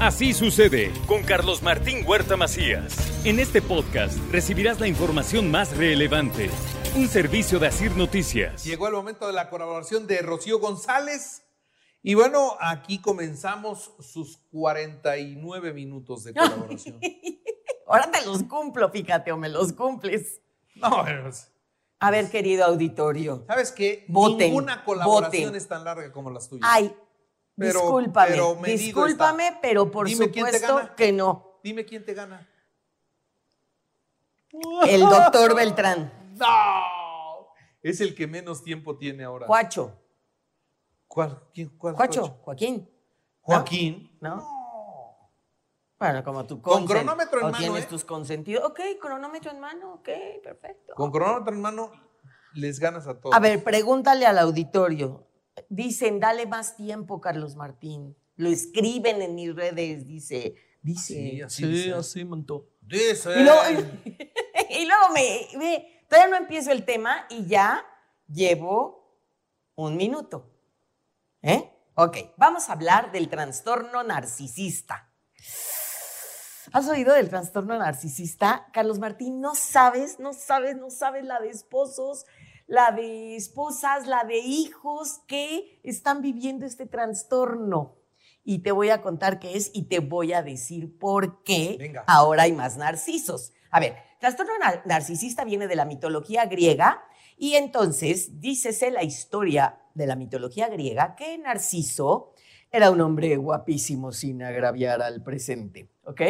[0.00, 2.96] Así sucede con Carlos Martín Huerta Macías.
[3.24, 6.50] En este podcast recibirás la información más relevante.
[6.96, 8.64] Un servicio de Asir Noticias.
[8.64, 11.42] Llegó el momento de la colaboración de Rocío González.
[12.02, 17.00] Y bueno, aquí comenzamos sus 49 minutos de colaboración.
[17.88, 20.40] Ahora te los cumplo, fíjate, o me los cumples.
[20.76, 21.50] No, pues,
[21.98, 23.44] A ver, querido auditorio.
[23.48, 24.04] ¿sabes qué?
[24.08, 25.56] Voten, Ninguna colaboración voten.
[25.56, 26.68] es tan larga como las tuyas.
[26.72, 26.94] Ay,
[27.58, 29.60] Pero- discúlpame, pero discúlpame, está.
[29.60, 31.58] pero por Dime supuesto que no.
[31.64, 32.48] Dime quién te gana.
[34.86, 37.48] El doctor Beltrán, ¡No!
[37.82, 39.46] Es el que menos tiempo tiene ahora.
[39.46, 39.94] Cuacho,
[41.06, 41.42] ¿Cuál?
[41.52, 41.70] ¿Quién?
[41.76, 41.94] ¿Cuál?
[41.94, 42.88] Cuacho, Joaquín.
[43.40, 44.16] Joaquín.
[44.20, 44.46] ¿No?
[45.98, 47.86] Bueno, como tú Con cronómetro en mano, tienes ¿eh?
[47.88, 48.64] tus consentidos.
[48.64, 50.08] Ok, cronómetro en mano, ok,
[50.44, 50.94] perfecto.
[50.94, 51.90] Con cronómetro en mano
[52.54, 53.34] les ganas a todos.
[53.34, 55.26] A ver, pregúntale al auditorio.
[55.68, 58.16] Dicen, dale más tiempo, Carlos Martín.
[58.36, 60.54] Lo escriben en mis redes, dice.
[60.82, 61.14] Dice.
[61.14, 61.92] Sí, así dice.
[61.92, 62.68] así montó.
[62.80, 63.30] Dice.
[63.38, 63.60] Y luego,
[64.70, 67.84] y luego me, ve, todavía no empiezo el tema y ya
[68.28, 69.20] llevo
[69.74, 70.50] un minuto.
[71.42, 71.70] ¿Eh?
[71.94, 75.12] Ok, vamos a hablar del trastorno narcisista.
[76.72, 78.66] ¿Has oído del trastorno narcisista?
[78.72, 82.26] Carlos Martín, no sabes, no sabes, no sabes la de esposos,
[82.68, 87.96] la de esposas, la de hijos que están viviendo este trastorno.
[88.44, 92.04] Y te voy a contar qué es y te voy a decir por qué Venga.
[92.06, 93.52] ahora hay más narcisos.
[93.70, 97.02] A ver, trastorno nar- narcisista viene de la mitología griega
[97.36, 102.32] y entonces dícese la historia de la mitología griega que Narciso
[102.70, 106.20] era un hombre guapísimo sin agraviar al presente, ¿ok?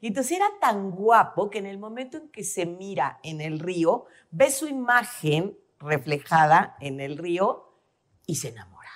[0.00, 3.58] Y entonces era tan guapo que en el momento en que se mira en el
[3.58, 7.80] río, ve su imagen reflejada en el río
[8.26, 8.88] y se enamora.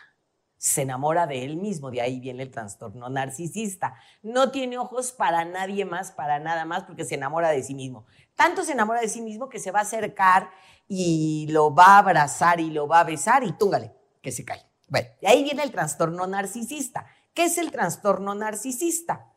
[0.57, 3.95] Se enamora de él mismo, de ahí viene el trastorno narcisista.
[4.23, 8.07] No tiene ojos para nadie más, para nada más, porque se enamora de sí mismo.
[8.37, 10.51] Tanto se enamora de sí mismo que se va a acercar
[10.87, 14.65] y lo va a abrazar y lo va a besar y túngale, que se cae.
[14.89, 17.07] Bueno, de ahí viene el trastorno narcisista.
[17.35, 19.32] ¿Qué es el trastorno narcisista?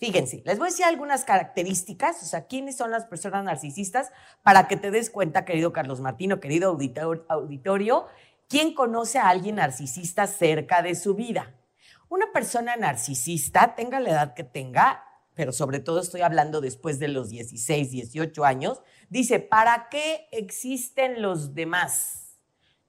[0.00, 4.10] Fíjense, les voy a decir algunas características, o sea, quiénes son las personas narcisistas,
[4.42, 8.06] para que te des cuenta, querido Carlos Martino, querido auditor- auditorio,
[8.48, 11.54] quién conoce a alguien narcisista cerca de su vida.
[12.08, 17.08] Una persona narcisista, tenga la edad que tenga, pero sobre todo estoy hablando después de
[17.08, 18.80] los 16, 18 años,
[19.10, 22.29] dice, ¿para qué existen los demás?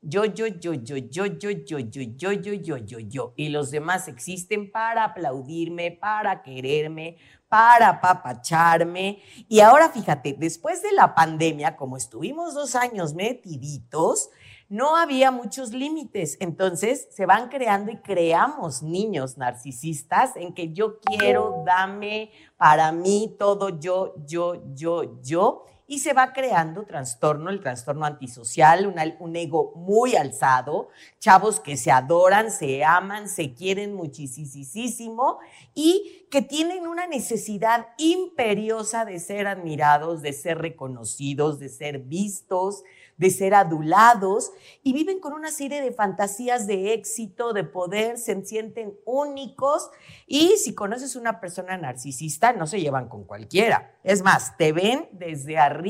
[0.03, 3.34] Yo, yo, yo, yo, yo, yo, yo, yo, yo, yo, yo, yo, yo.
[3.35, 7.17] Y los demás existen para aplaudirme, para quererme,
[7.47, 9.22] para apapacharme.
[9.47, 14.31] Y ahora fíjate, después de la pandemia, como estuvimos dos años metiditos,
[14.69, 16.38] no había muchos límites.
[16.39, 23.35] Entonces se van creando y creamos niños narcisistas en que yo quiero, dame, para mí,
[23.38, 25.66] todo yo, yo, yo, yo.
[25.91, 28.88] Y se va creando trastorno, el trastorno antisocial,
[29.19, 30.88] un ego muy alzado,
[31.19, 35.40] chavos que se adoran, se aman, se quieren muchísimo
[35.75, 42.85] y que tienen una necesidad imperiosa de ser admirados, de ser reconocidos, de ser vistos,
[43.18, 44.51] de ser adulados
[44.81, 49.91] y viven con una serie de fantasías de éxito, de poder, se sienten únicos
[50.25, 53.94] y si conoces una persona narcisista no se llevan con cualquiera.
[54.03, 55.81] Es más, te ven desde arriba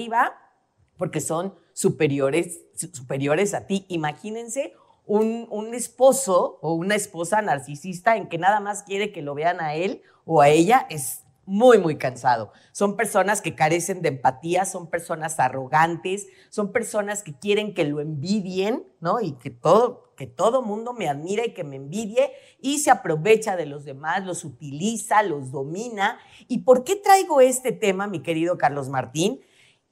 [0.97, 3.85] porque son superiores, su- superiores a ti.
[3.89, 4.73] Imagínense
[5.05, 9.59] un, un esposo o una esposa narcisista en que nada más quiere que lo vean
[9.61, 12.51] a él o a ella es muy, muy cansado.
[12.71, 17.99] Son personas que carecen de empatía, son personas arrogantes, son personas que quieren que lo
[17.99, 19.19] envidien, ¿no?
[19.19, 23.55] Y que todo, que todo mundo me admire y que me envidie y se aprovecha
[23.57, 26.19] de los demás, los utiliza, los domina.
[26.47, 29.41] ¿Y por qué traigo este tema, mi querido Carlos Martín?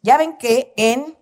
[0.01, 1.17] Ya ven que en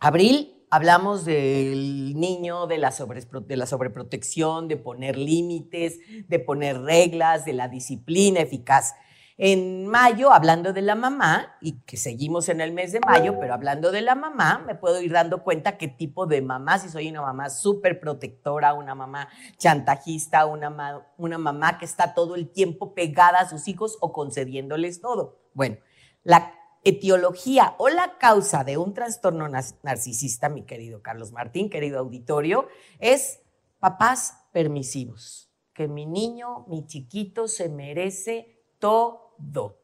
[0.00, 5.98] abril hablamos del niño, de la, sobrespro- de sobreprotección, de poner límites,
[6.28, 8.94] de poner reglas, de la disciplina eficaz.
[9.40, 13.54] En mayo, hablando de la mamá, y que seguimos en el mes de mayo, pero
[13.54, 17.08] hablando de la mamá, me puedo ir dando cuenta qué tipo de mamá, si soy
[17.08, 22.94] una mamá súper protectora, una mamá chantajista, una, una mamá que está todo el tiempo
[22.94, 25.38] pegada a sus hijos o concediéndoles todo.
[25.54, 25.76] Bueno,
[26.24, 32.68] la etiología o la causa de un trastorno narcisista, mi querido Carlos Martín, querido auditorio,
[32.98, 33.40] es
[33.78, 35.50] papás permisivos.
[35.72, 39.80] Que mi niño, mi chiquito se merece todo.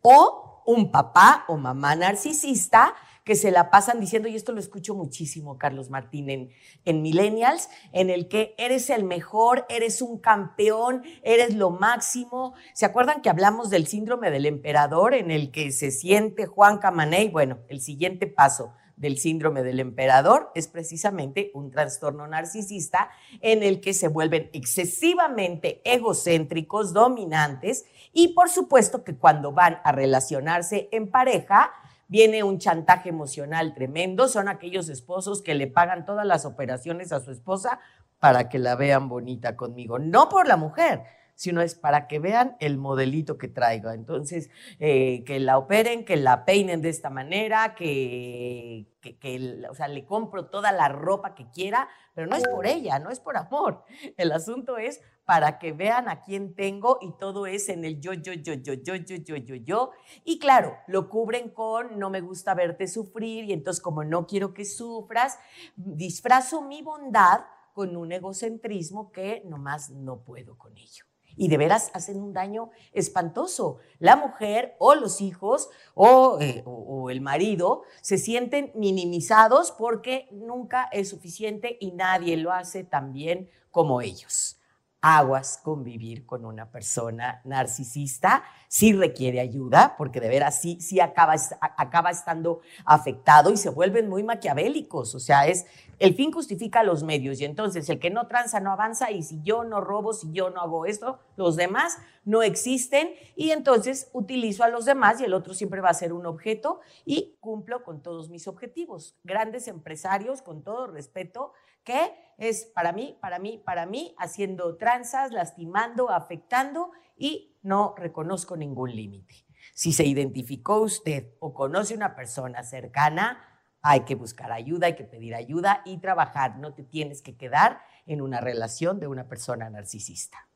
[0.00, 2.94] O un papá o mamá narcisista
[3.26, 6.50] que se la pasan diciendo, y esto lo escucho muchísimo, Carlos Martín, en,
[6.84, 12.54] en Millennials, en el que eres el mejor, eres un campeón, eres lo máximo.
[12.72, 17.28] ¿Se acuerdan que hablamos del síndrome del emperador en el que se siente Juan Camaney?
[17.28, 23.80] Bueno, el siguiente paso del síndrome del emperador es precisamente un trastorno narcisista en el
[23.80, 31.10] que se vuelven excesivamente egocéntricos, dominantes y por supuesto que cuando van a relacionarse en
[31.10, 31.72] pareja
[32.08, 37.20] viene un chantaje emocional tremendo, son aquellos esposos que le pagan todas las operaciones a
[37.20, 37.80] su esposa
[38.18, 41.02] para que la vean bonita conmigo, no por la mujer,
[41.36, 43.90] sino es para que vean el modelito que traigo.
[43.90, 44.50] Entonces,
[44.80, 49.86] eh, que la operen, que la peinen de esta manera, que, que, que, o sea,
[49.86, 53.36] le compro toda la ropa que quiera, pero no es por ella, no es por
[53.36, 53.84] amor.
[54.16, 58.14] El asunto es para que vean a quién tengo y todo es en el yo,
[58.14, 59.90] yo, yo, yo, yo, yo, yo, yo, yo.
[60.24, 64.54] Y claro, lo cubren con no me gusta verte sufrir y entonces como no quiero
[64.54, 65.38] que sufras,
[65.74, 67.40] disfrazo mi bondad
[67.74, 71.04] con un egocentrismo que nomás no puedo con ello
[71.36, 73.78] y de veras hacen un daño espantoso.
[73.98, 80.28] La mujer o los hijos o, eh, o, o, el marido se sienten minimizados porque
[80.32, 84.60] nunca es suficiente y nadie lo hace tan bien como ellos.
[85.08, 91.36] Aguas convivir con una persona narcisista, sí requiere ayuda, porque de veras sí, sí acaba,
[91.60, 95.14] acaba estando afectado y se vuelven muy maquiavélicos.
[95.14, 95.64] O sea, es
[96.00, 99.40] el fin justifica los medios y entonces el que no tranza no avanza y si
[99.44, 104.64] yo no robo, si yo no hago esto, los demás no existen y entonces utilizo
[104.64, 108.02] a los demás y el otro siempre va a ser un objeto y cumplo con
[108.02, 109.16] todos mis objetivos.
[109.22, 111.52] Grandes empresarios, con todo respeto,
[111.86, 118.56] que es para mí, para mí, para mí, haciendo tranzas, lastimando, afectando y no reconozco
[118.56, 119.46] ningún límite.
[119.72, 123.42] Si se identificó usted o conoce una persona cercana,
[123.80, 126.58] hay que buscar ayuda, hay que pedir ayuda y trabajar.
[126.58, 130.48] No te tienes que quedar en una relación de una persona narcisista.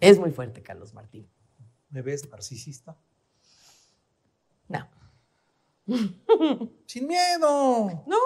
[0.00, 1.28] Es muy fuerte, Carlos Martín.
[1.90, 2.96] ¿Me ves narcisista?
[4.68, 4.88] No.
[6.86, 8.04] Sin miedo.
[8.06, 8.16] No,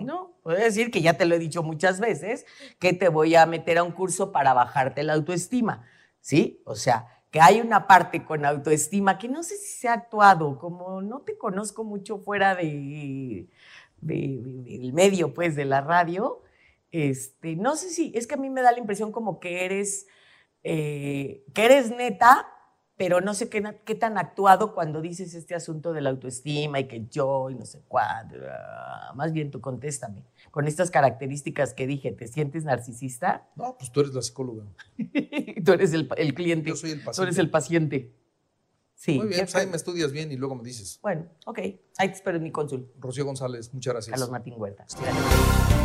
[0.00, 2.46] no, puedo decir que ya te lo he dicho muchas veces,
[2.78, 5.86] que te voy a meter a un curso para bajarte la autoestima,
[6.20, 6.62] ¿sí?
[6.64, 10.58] O sea, que hay una parte con autoestima que no sé si se ha actuado,
[10.58, 13.48] como no te conozco mucho fuera de,
[14.00, 16.42] de, de, del medio, pues, de la radio,
[16.90, 20.06] este, no sé si, es que a mí me da la impresión como que eres,
[20.62, 22.48] eh, que eres neta,
[22.96, 26.88] pero no sé qué, qué, tan actuado cuando dices este asunto de la autoestima y
[26.88, 28.36] que yo y no sé cuándo.
[29.14, 30.24] Más bien tú contéstame.
[30.50, 33.48] Con estas características que dije, ¿te sientes narcisista?
[33.54, 34.64] No, pues tú eres la psicóloga.
[35.64, 36.70] tú eres el, el, cliente.
[36.70, 37.16] Yo soy el paciente.
[37.16, 38.14] Tú eres el paciente.
[38.94, 39.18] Sí.
[39.18, 40.98] Muy bien, pues ahí me estudias bien y luego me dices.
[41.02, 41.58] Bueno, ok.
[41.98, 42.90] Ahí te espero en mi cónsul.
[42.98, 44.12] Rocío González, muchas gracias.
[44.12, 44.86] Carlos Martín Huerta.